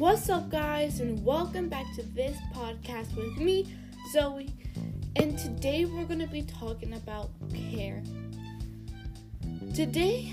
What's 0.00 0.30
up, 0.30 0.48
guys, 0.48 1.00
and 1.00 1.22
welcome 1.26 1.68
back 1.68 1.84
to 1.96 2.02
this 2.14 2.34
podcast 2.54 3.14
with 3.14 3.36
me, 3.36 3.70
Zoe. 4.10 4.48
And 5.16 5.38
today 5.38 5.84
we're 5.84 6.06
going 6.06 6.20
to 6.20 6.26
be 6.26 6.40
talking 6.40 6.94
about 6.94 7.28
care. 7.52 8.02
Today, 9.74 10.32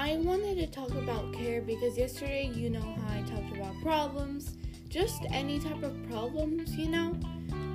I 0.00 0.16
wanted 0.16 0.56
to 0.56 0.66
talk 0.66 0.90
about 0.90 1.32
care 1.32 1.62
because 1.62 1.96
yesterday, 1.96 2.50
you 2.52 2.70
know 2.70 2.80
how 2.80 3.16
I 3.16 3.22
talked 3.22 3.56
about 3.56 3.80
problems, 3.82 4.56
just 4.88 5.22
any 5.30 5.60
type 5.60 5.84
of 5.84 5.94
problems, 6.10 6.74
you 6.74 6.88
know, 6.88 7.14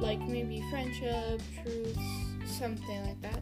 like 0.02 0.20
maybe 0.20 0.62
friendship, 0.70 1.42
truths, 1.64 2.58
something 2.60 3.02
like 3.06 3.22
that. 3.22 3.40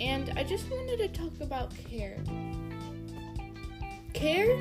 And 0.00 0.32
I 0.36 0.42
just 0.42 0.68
wanted 0.68 0.96
to 0.96 1.06
talk 1.06 1.40
about 1.40 1.72
care. 1.76 2.18
Care 4.14 4.58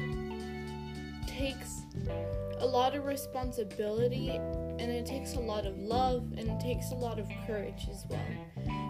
takes 1.26 1.82
a 2.64 2.66
lot 2.66 2.96
of 2.96 3.04
responsibility 3.04 4.30
and 4.30 4.90
it 4.90 5.06
takes 5.06 5.34
a 5.34 5.40
lot 5.40 5.66
of 5.66 5.78
love 5.78 6.24
and 6.38 6.50
it 6.50 6.60
takes 6.62 6.92
a 6.92 6.96
lot 6.96 7.20
of 7.20 7.28
courage 7.46 7.90
as 7.92 8.06
well. 8.10 8.26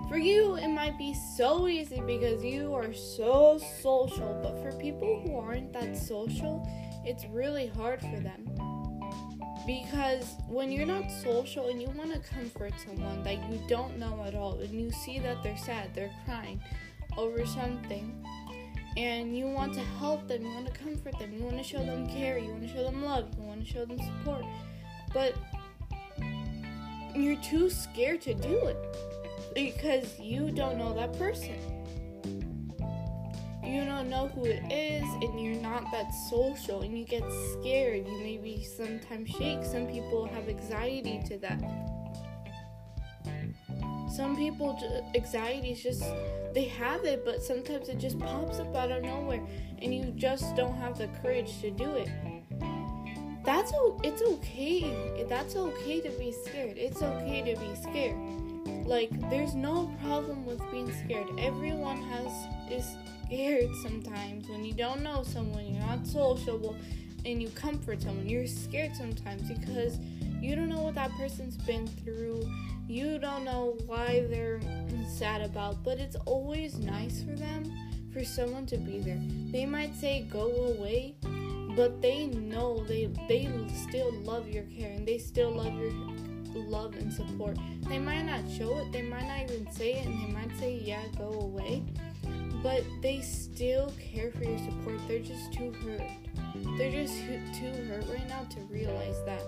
For 0.07 0.17
you, 0.17 0.55
it 0.57 0.67
might 0.67 0.95
be 0.99 1.15
so 1.35 1.67
easy 1.67 1.99
because 2.05 2.43
you 2.43 2.75
are 2.75 2.93
so 2.93 3.59
social, 3.81 4.39
but 4.43 4.61
for 4.61 4.77
people 4.77 5.23
who 5.25 5.35
aren't 5.35 5.73
that 5.73 5.97
social, 5.97 6.63
it's 7.03 7.25
really 7.25 7.65
hard 7.65 7.99
for 7.99 8.19
them. 8.19 8.47
Because 9.65 10.35
when 10.47 10.71
you're 10.71 10.85
not 10.85 11.09
social 11.09 11.69
and 11.69 11.81
you 11.81 11.87
want 11.95 12.13
to 12.13 12.19
comfort 12.19 12.73
someone 12.85 13.23
that 13.23 13.49
you 13.49 13.59
don't 13.67 13.97
know 13.97 14.23
at 14.27 14.35
all, 14.35 14.59
and 14.59 14.69
you 14.69 14.91
see 14.91 15.17
that 15.17 15.41
they're 15.41 15.57
sad, 15.57 15.95
they're 15.95 16.13
crying 16.25 16.61
over 17.17 17.43
something, 17.45 18.23
and 18.97 19.35
you 19.38 19.47
want 19.47 19.73
to 19.73 19.79
help 19.79 20.27
them, 20.27 20.43
you 20.43 20.49
want 20.49 20.67
to 20.67 20.79
comfort 20.79 21.17
them, 21.20 21.33
you 21.33 21.43
want 21.43 21.57
to 21.57 21.63
show 21.63 21.83
them 21.83 22.08
care, 22.08 22.38
you 22.38 22.49
want 22.49 22.61
to 22.63 22.67
show 22.67 22.83
them 22.83 23.03
love, 23.03 23.27
you 23.38 23.44
want 23.44 23.66
to 23.66 23.72
show 23.72 23.86
them 23.86 23.97
support, 23.99 24.45
but 25.13 25.36
you're 27.16 27.41
too 27.41 27.69
scared 27.69 28.21
to 28.21 28.33
do 28.33 28.67
it 28.67 28.77
because 29.53 30.19
you 30.19 30.52
don't 30.52 30.77
know 30.77 30.94
that 30.94 31.17
person. 31.17 31.55
You 33.64 33.86
don't 33.86 34.09
know 34.09 34.27
who 34.27 34.44
it 34.45 34.61
is, 34.71 35.03
and 35.23 35.39
you're 35.39 35.61
not 35.61 35.89
that 35.91 36.14
social, 36.30 36.81
and 36.81 36.97
you 36.97 37.05
get 37.05 37.23
scared. 37.53 38.05
You 38.05 38.19
maybe 38.19 38.64
sometimes 38.64 39.30
shake. 39.30 39.64
Some 39.64 39.88
people 39.88 40.25
have 40.27 40.49
anxiety 40.49 41.23
to 41.27 41.38
that. 41.39 41.61
Some 44.16 44.36
people, 44.36 44.78
anxiety 45.16 45.72
is 45.72 45.81
just, 45.81 46.03
they 46.53 46.66
have 46.66 47.03
it, 47.03 47.25
but 47.25 47.42
sometimes 47.42 47.89
it 47.89 47.97
just 47.97 48.20
pops 48.20 48.59
up 48.59 48.75
out 48.75 48.92
of 48.92 49.03
nowhere, 49.03 49.42
and 49.81 49.94
you 49.94 50.14
just 50.16 50.55
don't 50.55 50.75
have 50.75 51.00
the 51.00 51.08
courage 51.23 51.59
to 51.61 51.72
do 51.72 51.95
it. 51.95 52.09
That's 53.44 53.73
it's 54.03 54.22
okay. 54.22 55.25
That's 55.28 55.55
okay 55.55 56.00
to 56.02 56.09
be 56.11 56.31
scared. 56.31 56.78
It's 56.78 57.02
okay 57.02 57.42
to 57.53 57.59
be 57.59 57.75
scared. 57.81 58.16
Like 58.86 59.09
there's 59.30 59.55
no 59.55 59.92
problem 60.02 60.45
with 60.45 60.61
being 60.72 60.94
scared. 61.03 61.27
Everyone 61.39 62.02
has 62.03 62.31
is 62.72 62.95
scared 63.25 63.70
sometimes 63.81 64.48
when 64.48 64.64
you 64.64 64.73
don't 64.73 65.02
know 65.02 65.23
someone, 65.23 65.66
you're 65.66 65.81
not 65.81 66.05
sociable, 66.08 66.75
and 67.25 67.41
you 67.41 67.49
comfort 67.49 68.02
someone. 68.02 68.27
You're 68.27 68.47
scared 68.47 68.95
sometimes 68.95 69.43
because 69.43 69.97
you 70.41 70.55
don't 70.55 70.69
know 70.69 70.81
what 70.81 70.95
that 70.95 71.11
person's 71.11 71.57
been 71.57 71.88
through. 71.88 72.49
You 72.88 73.17
don't 73.17 73.45
know 73.45 73.77
why 73.85 74.25
they're 74.30 74.59
sad 75.07 75.41
about, 75.41 75.83
but 75.83 75.99
it's 75.99 76.17
always 76.25 76.77
nice 76.77 77.23
for 77.23 77.35
them 77.35 77.71
for 78.11 78.23
someone 78.23 78.65
to 78.67 78.77
be 78.77 78.99
there. 78.99 79.21
They 79.52 79.65
might 79.65 79.95
say 79.95 80.27
go 80.30 80.75
away, 80.77 81.15
but 81.75 82.02
they 82.02 82.27
know 82.27 82.83
they 82.85 83.09
they 83.27 83.49
still 83.87 84.11
love 84.21 84.47
your 84.49 84.65
care 84.65 84.91
and 84.91 85.08
they 85.08 85.17
still 85.17 85.52
love 85.52 85.73
your 85.73 85.91
love 86.61 86.95
and 86.95 87.11
support. 87.11 87.58
They 87.87 87.99
might 87.99 88.23
not 88.23 88.42
show 88.49 88.77
it, 88.80 88.92
they 88.92 89.02
might 89.02 89.27
not 89.27 89.52
even 89.52 89.71
say 89.71 89.93
it, 89.93 90.05
and 90.05 90.21
they 90.21 90.33
might 90.33 90.58
say, 90.59 90.80
Yeah, 90.83 91.03
go 91.17 91.31
away. 91.31 91.83
But 92.63 92.83
they 93.01 93.21
still 93.21 93.93
care 93.99 94.31
for 94.31 94.45
your 94.45 94.57
support. 94.57 94.95
They're 95.07 95.19
just 95.19 95.51
too 95.51 95.73
hurt. 95.85 96.01
They're 96.77 96.91
just 96.91 97.17
too 97.59 97.73
hurt 97.87 98.05
right 98.09 98.27
now 98.29 98.43
to 98.51 98.61
realize 98.61 99.17
that. 99.25 99.43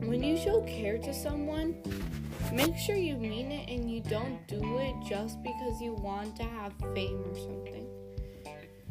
When 0.00 0.22
you 0.22 0.36
show 0.36 0.60
care 0.62 0.98
to 0.98 1.14
someone, 1.14 1.76
make 2.52 2.76
sure 2.76 2.96
you 2.96 3.16
mean 3.16 3.52
it 3.52 3.70
and 3.70 3.90
you 3.90 4.00
don't 4.00 4.46
do 4.48 4.78
it 4.78 4.94
just 5.08 5.42
because 5.42 5.80
you 5.80 5.94
want 5.94 6.36
to 6.36 6.42
have 6.42 6.72
fame 6.94 7.24
or 7.24 7.34
something. 7.38 7.86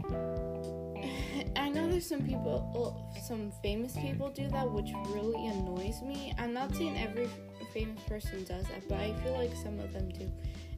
I 1.55 1.69
know 1.69 1.89
there's 1.89 2.07
some 2.07 2.23
people, 2.23 2.71
oh, 2.75 3.19
some 3.27 3.51
famous 3.61 3.95
people 3.97 4.29
do 4.29 4.47
that, 4.49 4.71
which 4.71 4.91
really 5.09 5.47
annoys 5.47 6.01
me. 6.01 6.33
I'm 6.37 6.53
not 6.53 6.73
saying 6.75 6.97
every 6.97 7.29
famous 7.73 8.01
person 8.03 8.43
does 8.45 8.65
that, 8.67 8.87
but 8.87 8.97
I 8.97 9.13
feel 9.23 9.33
like 9.33 9.51
some 9.61 9.79
of 9.79 9.93
them 9.93 10.09
do. 10.09 10.31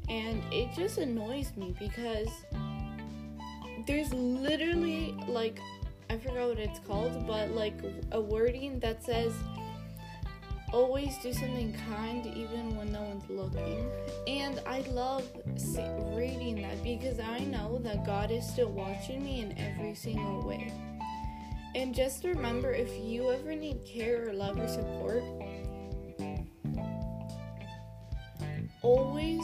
And 0.10 0.42
it 0.52 0.74
just 0.76 0.98
annoys 0.98 1.52
me 1.56 1.76
because 1.80 2.30
there's 3.86 4.14
literally 4.14 5.16
like, 5.28 5.60
I 6.10 6.18
forgot 6.18 6.50
what 6.50 6.60
it's 6.60 6.80
called, 6.80 7.28
but 7.28 7.52
like 7.52 7.76
a 8.12 8.20
wording 8.20 8.80
that 8.80 9.04
says, 9.04 9.34
always 10.72 11.18
do 11.18 11.34
something 11.34 11.76
kind 11.90 12.26
even 12.26 12.76
when 12.76 12.92
no 12.92 13.02
one's 13.02 13.30
looking. 13.30 13.90
And 14.28 14.62
I 14.66 14.82
love 14.92 15.30
reading 16.16 16.62
that 16.62 16.84
because 16.84 17.20
I 17.20 17.40
know 17.40 17.80
that 17.84 18.06
God 18.06 18.32
is 18.32 18.48
still 18.48 18.70
watching 18.70 19.24
me 19.24 19.42
in 19.42 19.58
every 19.58 19.96
single 19.96 20.48
way. 20.48 20.72
And 21.76 21.94
just 21.94 22.24
remember 22.24 22.74
if 22.74 22.90
you 23.00 23.32
ever 23.32 23.54
need 23.54 23.86
care 23.86 24.30
or 24.30 24.34
love 24.34 24.60
or 24.60 24.68
support, 24.68 25.24
always 28.82 29.44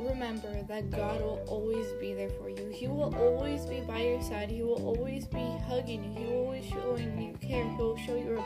remember 0.00 0.62
that 0.68 0.90
God 0.90 1.20
will 1.20 1.44
always 1.48 1.86
be 2.00 2.14
there 2.14 2.28
for 2.30 2.48
you. 2.48 2.68
He 2.72 2.88
will 2.88 3.14
always 3.16 3.64
be 3.66 3.80
by 3.80 4.02
your 4.02 4.22
side. 4.22 4.50
He 4.50 4.62
will 4.62 4.84
always 4.84 5.26
be 5.26 5.44
hugging 5.68 6.04
you. 6.04 6.10
He 6.10 6.24
will 6.26 6.44
always 6.44 6.66
showing 6.66 7.20
you 7.20 7.36
care. 7.46 7.64
He'll 7.76 7.96
show 7.98 8.16
you 8.16 8.42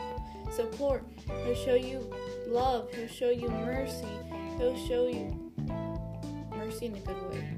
support. 0.51 1.03
He'll 1.45 1.55
show 1.55 1.75
you 1.75 2.09
love. 2.47 2.93
He'll 2.93 3.07
show 3.07 3.29
you 3.29 3.49
mercy. 3.49 4.05
He'll 4.57 4.77
show 4.87 5.07
you 5.07 5.51
mercy 6.51 6.87
in 6.87 6.95
a 6.95 6.99
good 6.99 7.31
way. 7.31 7.57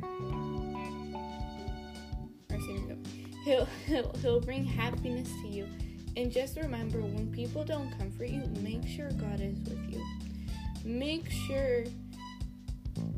Mercy 2.50 2.72
in 2.72 2.78
a 2.78 2.88
good 2.88 3.08
way. 3.08 3.26
He'll, 3.44 3.66
he'll, 3.86 4.14
he'll 4.22 4.42
bring 4.42 4.64
happiness 4.64 5.30
to 5.42 5.48
you. 5.48 5.68
And 6.16 6.32
just 6.32 6.58
remember 6.58 7.02
when 7.02 7.32
people 7.32 7.64
don't 7.64 7.92
comfort 7.98 8.30
you, 8.30 8.44
make 8.62 8.88
sure 8.88 9.10
God 9.12 9.42
is 9.42 9.58
with 9.62 9.92
you. 9.92 10.04
Make 10.86 11.30
sure 11.30 11.86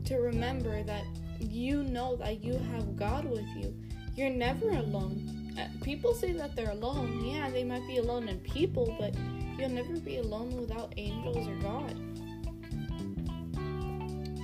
to 0.05 0.17
remember 0.17 0.83
that 0.83 1.03
you 1.39 1.83
know 1.83 2.15
that 2.17 2.43
you 2.43 2.53
have 2.71 2.95
God 2.95 3.25
with 3.25 3.45
you. 3.55 3.75
You're 4.15 4.29
never 4.29 4.69
alone. 4.69 5.53
Uh, 5.59 5.67
people 5.83 6.13
say 6.13 6.31
that 6.33 6.55
they're 6.55 6.71
alone. 6.71 7.25
Yeah, 7.25 7.49
they 7.49 7.63
might 7.63 7.85
be 7.87 7.97
alone 7.97 8.27
in 8.29 8.39
people, 8.39 8.95
but 8.99 9.15
you'll 9.57 9.69
never 9.69 9.99
be 9.99 10.17
alone 10.17 10.55
without 10.55 10.93
angels 10.97 11.47
or 11.47 11.55
God. 11.55 11.99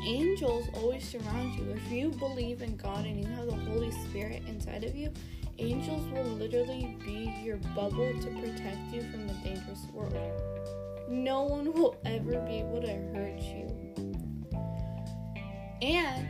Angels 0.03 0.67
always 0.73 1.07
surround 1.07 1.53
you. 1.55 1.69
If 1.71 1.91
you 1.91 2.09
believe 2.09 2.61
in 2.61 2.75
God 2.75 3.05
and 3.05 3.19
you 3.19 3.27
have 3.35 3.45
the 3.45 3.55
Holy 3.71 3.91
Spirit 3.91 4.41
inside 4.47 4.83
of 4.83 4.95
you, 4.95 5.11
angels 5.59 6.11
will 6.11 6.23
literally 6.23 6.97
be 7.05 7.33
your 7.44 7.57
bubble 7.75 8.11
to 8.19 8.27
protect 8.41 8.91
you 8.91 9.03
from 9.11 9.27
the 9.27 9.33
dangerous 9.35 9.85
world. 9.94 10.41
No 11.07 11.44
one 11.44 11.71
will 11.71 11.97
ever 12.05 12.39
be 12.41 12.55
able 12.55 12.81
to 12.81 12.91
hurt 13.13 13.39
you. 13.41 13.91
And 15.81 16.28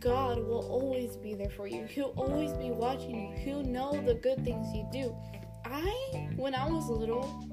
God 0.00 0.38
will 0.38 0.66
always 0.68 1.16
be 1.16 1.34
there 1.34 1.50
for 1.50 1.66
you. 1.66 1.84
He'll 1.84 2.14
always 2.16 2.52
be 2.52 2.70
watching 2.70 3.30
you. 3.30 3.36
He'll 3.36 3.62
know 3.62 3.92
the 3.92 4.14
good 4.14 4.44
things 4.44 4.74
you 4.74 4.86
do. 4.92 5.14
I, 5.64 6.28
when 6.36 6.54
I 6.54 6.68
was 6.68 6.88
little, 6.88 7.44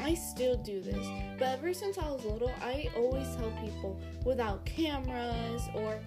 I 0.00 0.14
still 0.14 0.56
do 0.56 0.80
this, 0.80 1.06
but 1.38 1.48
ever 1.48 1.72
since 1.72 1.98
I 1.98 2.10
was 2.10 2.24
little, 2.24 2.52
I 2.60 2.90
always 2.96 3.26
tell 3.36 3.50
people 3.62 4.00
without 4.24 4.64
cameras 4.64 5.62
or 5.74 6.00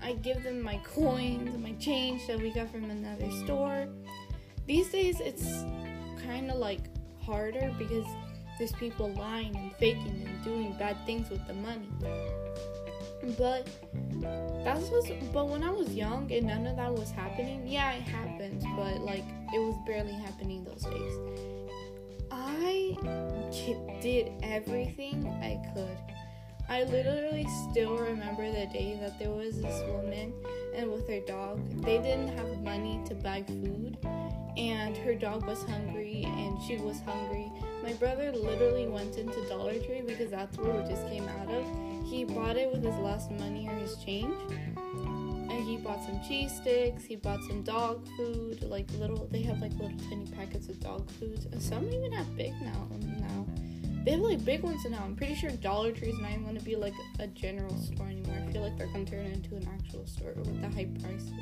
I 0.00 0.12
give 0.12 0.44
them 0.44 0.62
my 0.62 0.76
coins 0.84 1.58
my 1.58 1.72
change 1.72 2.26
that 2.28 2.38
we 2.38 2.50
got 2.50 2.70
from 2.70 2.84
another 2.84 3.30
store. 3.44 3.88
These 4.66 4.90
days, 4.90 5.18
it's 5.20 5.64
kind 6.22 6.50
of 6.50 6.58
like 6.58 6.80
harder 7.20 7.74
because 7.78 8.06
there's 8.58 8.72
people 8.72 9.12
lying 9.14 9.54
and 9.56 9.72
faking 9.76 10.26
and 10.26 10.44
doing 10.44 10.74
bad 10.78 10.96
things 11.06 11.30
with 11.30 11.46
the 11.46 11.54
money. 11.54 11.88
But 13.36 13.68
that's 14.64 14.90
was 14.90 15.10
but 15.32 15.48
when 15.48 15.62
I 15.62 15.70
was 15.70 15.94
young 15.94 16.30
and 16.32 16.46
none 16.46 16.66
of 16.66 16.76
that 16.76 16.92
was 16.92 17.10
happening, 17.10 17.66
yeah, 17.66 17.92
it 17.92 18.02
happened, 18.02 18.64
but 18.76 19.00
like 19.00 19.24
it 19.54 19.58
was 19.58 19.76
barely 19.86 20.12
happening 20.12 20.64
those 20.64 20.82
days. 20.82 21.12
I 22.30 22.96
did 24.00 24.32
everything 24.42 25.26
I 25.42 25.60
could. 25.74 25.98
I 26.68 26.84
literally 26.84 27.46
still 27.70 27.96
remember 27.96 28.46
the 28.50 28.66
day 28.66 28.98
that 29.00 29.18
there 29.18 29.30
was 29.30 29.60
this 29.60 29.82
woman 29.88 30.34
and 30.74 30.90
with 30.92 31.08
her 31.08 31.20
dog. 31.20 31.60
They 31.82 31.98
didn't 31.98 32.36
have 32.36 32.62
money 32.62 33.00
to 33.06 33.14
buy 33.14 33.42
food 33.42 33.96
and 34.58 34.96
her 34.96 35.14
dog 35.14 35.46
was 35.46 35.62
hungry 35.62 36.24
and 36.26 36.60
she 36.62 36.76
was 36.78 37.00
hungry. 37.00 37.50
My 37.82 37.92
brother 37.94 38.32
literally 38.32 38.88
went 38.88 39.16
into 39.16 39.40
Dollar 39.48 39.78
Tree 39.78 40.02
because 40.04 40.30
that's 40.30 40.58
where 40.58 40.74
we 40.74 40.88
just 40.88 41.06
came 41.08 41.28
out 41.28 41.48
of. 41.48 41.64
He 42.10 42.24
bought 42.24 42.56
it 42.56 42.72
with 42.72 42.84
his 42.84 42.96
last 42.96 43.30
money 43.30 43.68
or 43.68 43.74
his 43.76 43.96
change. 44.04 44.34
And 44.76 45.64
he 45.64 45.76
bought 45.76 46.02
some 46.04 46.20
cheese 46.26 46.52
sticks, 46.52 47.04
he 47.04 47.16
bought 47.16 47.42
some 47.44 47.62
dog 47.62 48.06
food, 48.16 48.62
like 48.64 48.90
little 48.98 49.28
they 49.30 49.42
have 49.42 49.60
like 49.60 49.72
little 49.72 49.96
tiny 50.10 50.26
packets 50.26 50.68
of 50.68 50.80
dog 50.80 51.08
food. 51.12 51.46
And 51.52 51.62
some 51.62 51.88
even 51.88 52.12
have 52.12 52.36
big 52.36 52.52
now 52.60 52.88
now. 53.28 53.46
They 54.04 54.12
have 54.12 54.20
like 54.20 54.44
big 54.44 54.62
ones 54.62 54.84
now. 54.88 55.02
I'm 55.04 55.16
pretty 55.16 55.34
sure 55.34 55.50
Dollar 55.50 55.92
Tree 55.92 56.08
is 56.08 56.18
not 56.18 56.30
even 56.30 56.44
gonna 56.44 56.60
be 56.60 56.76
like 56.76 56.94
a 57.18 57.26
general 57.28 57.76
store 57.76 58.08
anymore. 58.08 58.36
I 58.46 58.52
feel 58.52 58.62
like 58.62 58.76
they're 58.76 58.86
gonna 58.88 59.04
turn 59.04 59.26
it 59.26 59.34
into 59.34 59.56
an 59.56 59.68
actual 59.72 60.06
store 60.06 60.32
with 60.36 60.60
the 60.60 60.68
high 60.68 60.88
prices. 61.00 61.32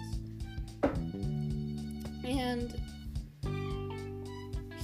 And 2.24 2.78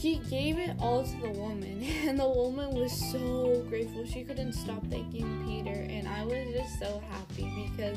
he 0.03 0.17
gave 0.29 0.59
it 0.59 0.75
all 0.81 1.05
to 1.05 1.17
the 1.21 1.31
woman 1.31 1.81
and 2.07 2.19
the 2.19 2.29
woman 2.29 2.71
was 2.75 2.93
so 3.13 3.65
grateful. 3.69 4.05
She 4.05 4.25
couldn't 4.25 4.53
stop 4.53 4.85
thanking 4.89 5.45
peter 5.47 5.79
and 5.79 6.09
i 6.09 6.25
was 6.25 6.45
just 6.53 6.81
so 6.81 7.01
happy 7.09 7.71
because 7.71 7.97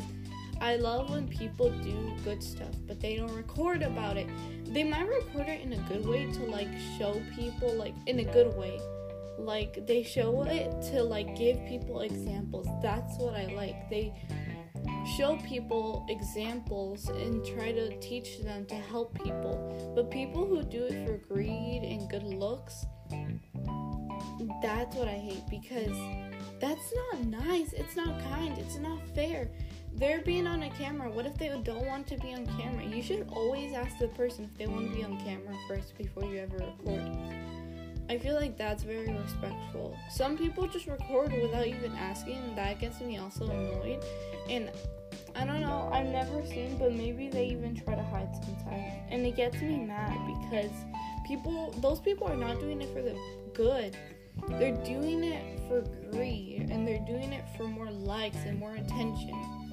i 0.61 0.75
love 0.75 1.09
when 1.09 1.27
people 1.27 1.71
do 1.81 2.13
good 2.23 2.43
stuff 2.43 2.75
but 2.87 2.99
they 3.01 3.15
don't 3.15 3.33
record 3.33 3.81
about 3.81 4.17
it. 4.17 4.27
They 4.65 4.83
might 4.83 5.07
record 5.07 5.47
it 5.47 5.61
in 5.61 5.73
a 5.73 5.81
good 5.89 6.05
way 6.05 6.31
to 6.31 6.43
like 6.45 6.69
show 6.99 7.19
people 7.35 7.73
like 7.73 7.95
in 8.05 8.19
a 8.19 8.23
good 8.23 8.55
way. 8.55 8.79
Like 9.39 9.87
they 9.87 10.03
show 10.03 10.43
it 10.43 10.69
to 10.91 11.01
like 11.01 11.35
give 11.35 11.57
people 11.65 12.01
examples. 12.01 12.67
That's 12.83 13.17
what 13.17 13.33
i 13.33 13.47
like. 13.47 13.89
They 13.89 14.13
show 15.05 15.37
people 15.37 16.05
examples 16.09 17.09
and 17.09 17.45
try 17.45 17.71
to 17.71 17.97
teach 17.99 18.39
them 18.39 18.65
to 18.65 18.75
help 18.75 19.13
people. 19.23 19.93
But 19.95 20.11
people 20.11 20.45
who 20.45 20.63
do 20.63 20.85
it 20.85 21.05
for 21.05 21.17
greed 21.33 21.83
and 21.83 22.09
good 22.09 22.23
looks, 22.23 22.85
that's 24.61 24.95
what 24.95 25.07
I 25.07 25.17
hate 25.17 25.43
because 25.49 25.97
that's 26.59 26.93
not 27.11 27.25
nice. 27.25 27.73
It's 27.73 27.95
not 27.95 28.19
kind. 28.23 28.57
It's 28.57 28.77
not 28.77 28.99
fair. 29.13 29.49
They're 29.93 30.21
being 30.21 30.47
on 30.47 30.63
a 30.63 30.69
camera. 30.71 31.09
What 31.09 31.25
if 31.25 31.37
they 31.37 31.49
don't 31.63 31.85
want 31.85 32.07
to 32.07 32.17
be 32.17 32.33
on 32.33 32.45
camera? 32.57 32.83
You 32.83 33.01
should 33.01 33.29
always 33.31 33.73
ask 33.73 33.97
the 33.97 34.09
person 34.09 34.45
if 34.45 34.57
they 34.57 34.67
want 34.67 34.89
to 34.89 34.95
be 34.95 35.03
on 35.03 35.17
camera 35.23 35.55
first 35.67 35.97
before 35.97 36.25
you 36.25 36.39
ever 36.39 36.57
record. 36.57 37.35
I 38.09 38.17
feel 38.17 38.35
like 38.35 38.57
that's 38.57 38.83
very 38.83 39.11
respectful. 39.11 39.97
Some 40.11 40.37
people 40.37 40.67
just 40.67 40.87
record 40.87 41.33
without 41.33 41.65
even 41.65 41.91
asking, 41.93 42.37
and 42.37 42.57
that 42.57 42.79
gets 42.79 43.01
me 43.01 43.17
also 43.17 43.45
annoyed. 43.45 44.03
And 44.49 44.69
I 45.35 45.45
don't 45.45 45.61
know, 45.61 45.89
I've 45.91 46.07
never 46.07 46.45
seen, 46.45 46.77
but 46.77 46.93
maybe 46.93 47.29
they 47.29 47.47
even 47.47 47.75
try 47.75 47.95
to 47.95 48.03
hide 48.03 48.29
sometimes. 48.33 48.93
And 49.09 49.25
it 49.25 49.35
gets 49.35 49.59
me 49.61 49.77
mad 49.77 50.17
because 50.41 50.71
people, 51.27 51.73
those 51.79 51.99
people 51.99 52.27
are 52.27 52.37
not 52.37 52.59
doing 52.59 52.81
it 52.81 52.93
for 52.93 53.01
the 53.01 53.17
good. 53.53 53.97
They're 54.49 54.75
doing 54.83 55.23
it 55.23 55.59
for 55.67 55.81
greed 56.11 56.67
and 56.69 56.87
they're 56.87 57.05
doing 57.05 57.33
it 57.33 57.45
for 57.57 57.63
more 57.63 57.89
likes 57.89 58.37
and 58.45 58.59
more 58.59 58.75
attention. 58.75 59.71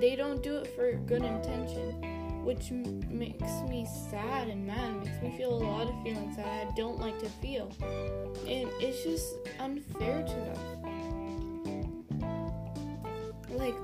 They 0.00 0.16
don't 0.16 0.42
do 0.42 0.56
it 0.56 0.74
for 0.74 0.92
good 0.92 1.22
intention, 1.22 2.02
which 2.46 2.70
m- 2.70 3.02
makes 3.10 3.50
me 3.68 3.84
sad 4.08 4.46
and 4.46 4.64
mad. 4.64 5.04
Makes 5.04 5.20
me 5.20 5.36
feel 5.36 5.52
a 5.52 5.62
lot 5.64 5.88
of 5.88 6.02
feelings 6.04 6.36
that 6.36 6.46
I 6.46 6.72
don't 6.76 7.00
like 7.00 7.18
to 7.18 7.28
feel. 7.28 7.72
And 8.46 8.70
it's 8.80 9.02
just 9.02 9.34
unfair 9.58 10.22
to 10.22 10.32
them 10.32 10.96
like 13.50 13.74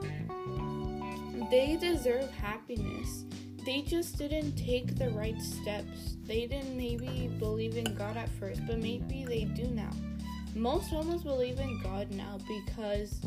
they 1.51 1.77
deserve 1.77 2.31
happiness. 2.31 3.25
They 3.65 3.83
just 3.83 4.17
didn't 4.17 4.57
take 4.57 4.97
the 4.97 5.11
right 5.11 5.41
steps. 5.41 6.17
They 6.25 6.47
didn't 6.47 6.77
maybe 6.77 7.31
believe 7.39 7.77
in 7.77 7.95
God 7.97 8.17
at 8.17 8.29
first, 8.39 8.65
but 8.67 8.79
maybe 8.79 9.25
they 9.27 9.45
do 9.45 9.67
now. 9.69 9.91
Most 10.55 10.91
homeless 10.91 11.23
believe 11.23 11.59
in 11.59 11.81
God 11.83 12.11
now 12.13 12.39
because 12.47 13.21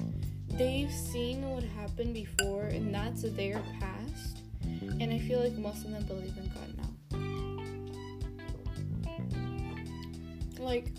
they've 0.49 0.91
seen 0.91 1.49
what 1.49 1.63
happened 1.63 2.13
before 2.13 2.65
and 2.65 2.93
that's 2.93 3.23
their 3.23 3.61
past. 3.79 4.34
And 4.99 5.13
I 5.13 5.19
feel 5.19 5.41
like 5.41 5.53
most 5.53 5.85
of 5.85 5.91
them 5.91 6.03
believe 6.03 6.37
in 6.37 6.49
God 6.53 6.69
now. 6.77 6.89
Like 10.63 10.91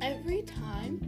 every 0.00 0.42
time 0.42 1.00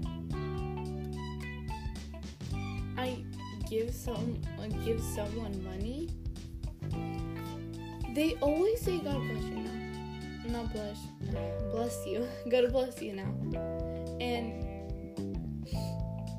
I 2.98 3.24
give 3.68 3.94
some 3.94 4.40
like 4.58 4.84
give 4.84 5.00
someone 5.00 5.62
money, 5.64 6.10
they 8.14 8.34
always 8.40 8.80
say 8.80 8.98
God 8.98 9.20
bless 9.28 9.44
you 9.44 9.56
now. 9.56 9.70
Not 10.48 10.72
bless 10.72 10.98
bless 11.72 12.06
you. 12.06 12.28
God 12.50 12.72
bless 12.72 13.00
you 13.00 13.14
now. 13.14 13.32
And 14.20 14.62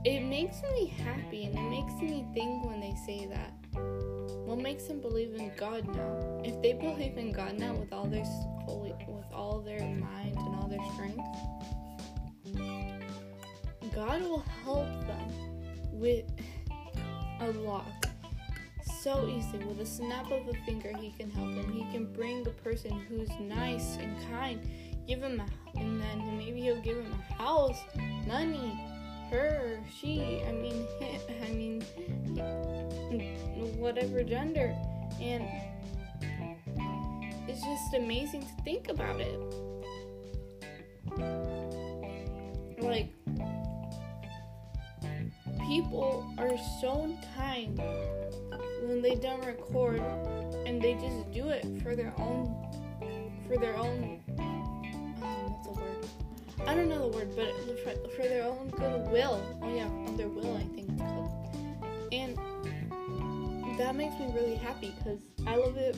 it 0.05 0.21
makes 0.21 0.61
me 0.71 0.87
happy 1.03 1.45
and 1.45 1.57
it 1.57 1.69
makes 1.69 1.93
me 2.01 2.25
think 2.33 2.65
when 2.65 2.79
they 2.79 2.95
say 3.05 3.25
that. 3.25 4.14
What 4.55 4.63
makes 4.63 4.85
them 4.85 5.01
believe 5.01 5.35
in 5.35 5.51
God 5.57 5.85
now? 5.93 6.41
If 6.45 6.61
they 6.61 6.71
believe 6.71 7.17
in 7.17 7.33
God 7.33 7.59
now 7.59 7.75
with 7.75 7.91
all 7.91 8.05
their 8.05 8.23
with 8.65 9.25
all 9.33 9.59
their 9.59 9.81
mind 9.81 10.37
and 10.37 10.55
all 10.55 10.69
their 10.69 10.79
strength, 10.93 11.27
God 13.93 14.21
will 14.21 14.45
help 14.63 14.87
them 15.07 15.29
with 15.91 16.23
a 17.41 17.51
lot. 17.51 18.07
So 19.01 19.27
easy. 19.27 19.57
With 19.57 19.81
a 19.81 19.85
snap 19.85 20.31
of 20.31 20.47
a 20.47 20.53
finger, 20.65 20.95
he 21.01 21.11
can 21.11 21.29
help 21.31 21.53
them. 21.53 21.73
He 21.73 21.83
can 21.91 22.13
bring 22.13 22.47
a 22.47 22.51
person 22.51 22.97
who's 23.09 23.29
nice 23.37 23.97
and 23.97 24.15
kind, 24.31 24.61
give 25.05 25.21
him 25.21 25.41
a, 25.41 25.77
and 25.77 26.01
then 26.01 26.37
maybe 26.37 26.61
he'll 26.61 26.81
give 26.81 26.95
him 26.95 27.11
a 27.11 27.33
house, 27.33 27.81
money, 28.25 28.79
her, 29.35 29.79
she. 29.99 30.41
I 30.47 30.51
mean, 30.51 30.87
I 31.43 31.49
mean, 31.49 31.81
whatever 33.77 34.23
gender, 34.23 34.75
and 35.21 35.43
it's 37.47 37.61
just 37.61 37.93
amazing 37.93 38.41
to 38.41 38.63
think 38.63 38.89
about 38.89 39.19
it. 39.19 39.39
Like 42.81 43.09
people 45.67 46.25
are 46.37 46.57
so 46.81 47.15
kind 47.35 47.79
when 48.83 49.01
they 49.01 49.15
don't 49.15 49.43
record 49.45 50.01
and 50.65 50.81
they 50.81 50.93
just 50.93 51.31
do 51.31 51.49
it 51.49 51.65
for 51.81 51.95
their 51.95 52.13
own 52.17 52.53
for 53.47 53.57
their 53.57 53.75
own 53.75 54.21
i 56.75 56.79
don't 56.79 56.89
know 56.89 57.09
the 57.09 57.17
word 57.17 57.33
but 57.35 57.53
for, 57.79 58.09
for 58.15 58.23
their 58.23 58.43
own 58.43 58.69
goodwill 58.69 59.41
oh 59.61 59.75
yeah 59.75 59.85
on 59.85 60.17
their 60.17 60.27
will 60.27 60.57
i 60.57 60.63
think 60.75 60.89
it's 60.89 61.01
called 61.01 61.31
and 62.11 62.37
that 63.77 63.95
makes 63.95 64.13
me 64.19 64.29
really 64.33 64.55
happy 64.55 64.93
because 64.97 65.19
i 65.47 65.55
love 65.55 65.77
it 65.77 65.95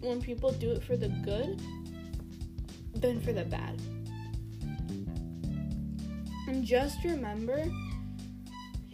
when 0.00 0.20
people 0.20 0.52
do 0.52 0.72
it 0.72 0.82
for 0.84 0.96
the 0.96 1.08
good 1.24 1.62
than 2.96 3.18
for 3.20 3.32
the 3.32 3.44
bad 3.44 3.80
and 6.48 6.64
just 6.64 7.02
remember 7.02 7.64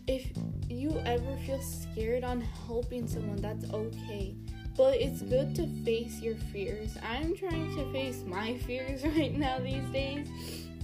if 0.06 0.30
you 0.68 1.00
ever 1.04 1.36
feel 1.44 1.60
scared 1.60 2.22
on 2.22 2.40
helping 2.40 3.08
someone, 3.08 3.40
that's 3.40 3.68
okay. 3.72 4.36
But 4.76 5.00
it's 5.00 5.22
good 5.22 5.54
to 5.56 5.66
face 5.84 6.20
your 6.20 6.36
fears. 6.52 6.96
I'm 7.02 7.36
trying 7.36 7.74
to 7.76 7.92
face 7.92 8.22
my 8.26 8.56
fears 8.66 9.04
right 9.04 9.34
now 9.34 9.58
these 9.58 9.84
days. 9.90 10.28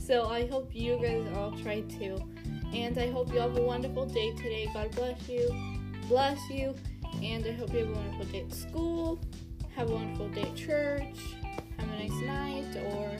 So 0.07 0.27
I 0.27 0.47
hope 0.47 0.75
you 0.75 0.99
guys 1.01 1.25
all 1.37 1.53
try 1.63 1.83
too. 1.83 2.19
And 2.75 2.99
I 2.99 3.11
hope 3.11 3.33
you 3.33 3.39
have 3.39 3.57
a 3.57 3.63
wonderful 3.63 4.07
day 4.07 4.33
today. 4.33 4.69
God 4.75 4.91
bless 4.97 5.29
you. 5.29 5.49
Bless 6.09 6.39
you. 6.51 6.75
And 7.23 7.47
I 7.47 7.53
hope 7.53 7.73
you 7.73 7.87
have 7.87 7.91
a 7.91 7.93
wonderful 7.93 8.27
day 8.27 8.41
at 8.41 8.53
school. 8.53 9.21
Have 9.77 9.91
a 9.91 9.95
wonderful 9.95 10.29
day 10.31 10.43
at 10.43 10.57
church. 10.57 11.19
Have 11.79 11.89
a 11.89 11.97
nice 11.99 12.21
night 12.23 12.77
or 12.93 13.17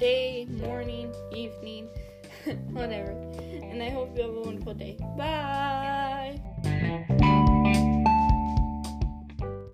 day, 0.00 0.46
morning, 0.50 1.14
evening. 1.34 1.88
whatever. 2.70 3.12
And 3.62 3.82
I 3.82 3.90
hope 3.90 4.16
you 4.16 4.22
have 4.22 4.34
a 4.34 4.40
wonderful 4.40 4.74
day. 4.74 4.96
Bye. 5.18 6.01